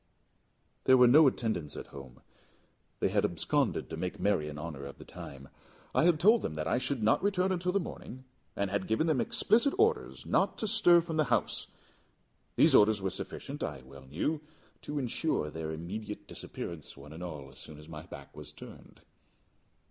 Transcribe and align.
There 0.85 0.97
were 0.97 1.05
no 1.07 1.27
attendants 1.27 1.77
at 1.77 1.85
home; 1.93 2.21
they 3.01 3.09
had 3.09 3.23
absconded 3.23 3.87
to 3.91 3.95
make 3.97 4.19
merry 4.19 4.49
in 4.49 4.57
honour 4.57 4.83
of 4.85 4.97
the 4.97 5.05
time. 5.05 5.47
I 5.93 6.05
had 6.05 6.19
told 6.19 6.41
them 6.41 6.55
that 6.55 6.67
I 6.67 6.79
should 6.79 7.03
not 7.03 7.21
return 7.21 7.51
until 7.51 7.71
the 7.71 7.79
morning, 7.79 8.23
and 8.55 8.71
had 8.71 8.87
given 8.87 9.05
them 9.05 9.21
explicit 9.21 9.75
orders 9.77 10.25
not 10.25 10.57
to 10.57 10.67
stir 10.67 11.01
from 11.01 11.17
the 11.17 11.25
house. 11.25 11.67
These 12.55 12.73
orders 12.73 12.99
were 12.99 13.11
sufficient, 13.11 13.61
I 13.61 13.83
well 13.83 14.07
knew, 14.07 14.41
to 14.81 14.97
insure 14.97 15.51
their 15.51 15.69
immediate 15.69 16.25
disappearance, 16.27 16.97
one 16.97 17.13
and 17.13 17.21
all, 17.21 17.51
as 17.51 17.59
soon 17.59 17.77
as 17.77 17.87
my 17.87 18.01
back 18.07 18.35
was 18.35 18.51
turned. 18.51 19.01